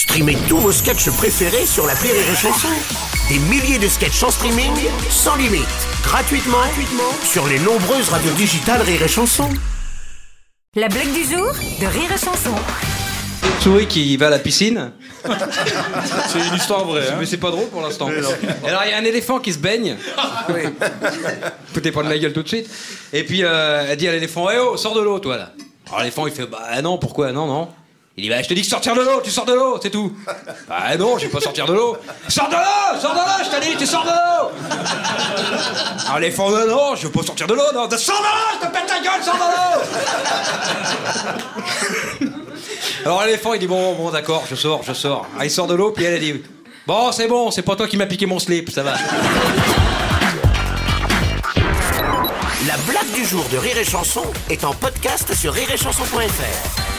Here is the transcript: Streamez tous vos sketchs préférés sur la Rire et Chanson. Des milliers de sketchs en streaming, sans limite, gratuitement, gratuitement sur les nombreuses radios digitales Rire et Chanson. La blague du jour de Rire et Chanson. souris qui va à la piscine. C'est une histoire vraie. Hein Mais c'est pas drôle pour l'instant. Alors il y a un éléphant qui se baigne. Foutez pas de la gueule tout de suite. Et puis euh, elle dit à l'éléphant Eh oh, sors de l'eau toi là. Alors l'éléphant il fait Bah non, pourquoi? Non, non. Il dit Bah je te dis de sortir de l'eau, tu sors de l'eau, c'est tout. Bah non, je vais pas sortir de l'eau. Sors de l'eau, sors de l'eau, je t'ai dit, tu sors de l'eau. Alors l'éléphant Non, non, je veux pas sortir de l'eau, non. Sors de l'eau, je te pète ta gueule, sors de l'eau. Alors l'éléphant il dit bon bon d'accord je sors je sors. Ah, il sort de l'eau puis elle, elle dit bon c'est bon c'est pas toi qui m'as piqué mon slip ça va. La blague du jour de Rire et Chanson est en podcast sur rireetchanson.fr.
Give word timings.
Streamez 0.00 0.38
tous 0.48 0.56
vos 0.56 0.72
sketchs 0.72 1.10
préférés 1.10 1.66
sur 1.66 1.86
la 1.86 1.92
Rire 1.92 2.14
et 2.14 2.34
Chanson. 2.34 2.68
Des 3.28 3.38
milliers 3.38 3.78
de 3.78 3.86
sketchs 3.86 4.22
en 4.22 4.30
streaming, 4.30 4.72
sans 5.10 5.36
limite, 5.36 5.66
gratuitement, 6.02 6.56
gratuitement 6.56 7.12
sur 7.22 7.46
les 7.46 7.58
nombreuses 7.58 8.08
radios 8.08 8.32
digitales 8.32 8.80
Rire 8.80 9.02
et 9.02 9.08
Chanson. 9.08 9.50
La 10.74 10.88
blague 10.88 11.12
du 11.12 11.22
jour 11.24 11.52
de 11.52 11.86
Rire 11.86 12.10
et 12.14 12.18
Chanson. 12.18 12.54
souris 13.60 13.86
qui 13.88 14.16
va 14.16 14.28
à 14.28 14.30
la 14.30 14.38
piscine. 14.38 14.90
C'est 16.28 16.48
une 16.48 16.54
histoire 16.54 16.86
vraie. 16.86 17.06
Hein 17.06 17.16
Mais 17.20 17.26
c'est 17.26 17.36
pas 17.36 17.50
drôle 17.50 17.68
pour 17.68 17.82
l'instant. 17.82 18.08
Alors 18.64 18.82
il 18.86 18.90
y 18.90 18.94
a 18.94 18.96
un 18.96 19.04
éléphant 19.04 19.38
qui 19.38 19.52
se 19.52 19.58
baigne. 19.58 19.98
Foutez 21.74 21.92
pas 21.92 22.02
de 22.02 22.08
la 22.08 22.18
gueule 22.18 22.32
tout 22.32 22.42
de 22.42 22.48
suite. 22.48 22.70
Et 23.12 23.22
puis 23.22 23.44
euh, 23.44 23.84
elle 23.90 23.98
dit 23.98 24.08
à 24.08 24.12
l'éléphant 24.12 24.48
Eh 24.50 24.56
oh, 24.58 24.78
sors 24.78 24.94
de 24.94 25.02
l'eau 25.02 25.18
toi 25.18 25.36
là. 25.36 25.52
Alors 25.88 26.00
l'éléphant 26.00 26.26
il 26.26 26.32
fait 26.32 26.46
Bah 26.46 26.80
non, 26.80 26.96
pourquoi? 26.96 27.32
Non, 27.32 27.46
non. 27.46 27.68
Il 28.20 28.24
dit 28.24 28.28
Bah 28.28 28.42
je 28.42 28.48
te 28.48 28.52
dis 28.52 28.60
de 28.60 28.66
sortir 28.66 28.94
de 28.94 29.00
l'eau, 29.00 29.22
tu 29.24 29.30
sors 29.30 29.46
de 29.46 29.54
l'eau, 29.54 29.78
c'est 29.82 29.88
tout. 29.88 30.12
Bah 30.68 30.94
non, 30.98 31.16
je 31.16 31.24
vais 31.24 31.30
pas 31.32 31.40
sortir 31.40 31.64
de 31.64 31.72
l'eau. 31.72 31.96
Sors 32.28 32.50
de 32.50 32.54
l'eau, 32.54 33.00
sors 33.00 33.12
de 33.12 33.16
l'eau, 33.16 33.44
je 33.46 33.48
t'ai 33.50 33.60
dit, 33.66 33.76
tu 33.78 33.86
sors 33.86 34.04
de 34.04 34.10
l'eau. 34.10 34.50
Alors 36.04 36.18
l'éléphant 36.18 36.50
Non, 36.50 36.66
non, 36.66 36.96
je 36.96 37.06
veux 37.06 37.12
pas 37.12 37.22
sortir 37.22 37.46
de 37.46 37.54
l'eau, 37.54 37.62
non. 37.72 37.88
Sors 37.96 38.18
de 38.18 38.22
l'eau, 38.22 38.58
je 38.60 38.66
te 38.66 38.72
pète 38.72 38.86
ta 38.86 38.98
gueule, 39.00 39.22
sors 39.24 39.36
de 39.36 39.40
l'eau. 42.26 42.36
Alors 43.06 43.24
l'éléphant 43.24 43.54
il 43.54 43.60
dit 43.60 43.66
bon 43.66 43.94
bon 43.94 44.10
d'accord 44.10 44.44
je 44.50 44.54
sors 44.54 44.82
je 44.82 44.92
sors. 44.92 45.26
Ah, 45.38 45.46
il 45.46 45.50
sort 45.50 45.66
de 45.66 45.72
l'eau 45.74 45.90
puis 45.90 46.04
elle, 46.04 46.12
elle 46.14 46.20
dit 46.20 46.42
bon 46.86 47.12
c'est 47.12 47.26
bon 47.28 47.50
c'est 47.50 47.62
pas 47.62 47.74
toi 47.74 47.88
qui 47.88 47.96
m'as 47.96 48.04
piqué 48.04 48.26
mon 48.26 48.38
slip 48.38 48.70
ça 48.70 48.82
va. 48.82 48.92
La 52.66 52.76
blague 52.86 53.10
du 53.14 53.24
jour 53.24 53.46
de 53.50 53.56
Rire 53.56 53.78
et 53.78 53.84
Chanson 53.84 54.24
est 54.50 54.64
en 54.64 54.74
podcast 54.74 55.34
sur 55.34 55.54
rireetchanson.fr. 55.54 56.89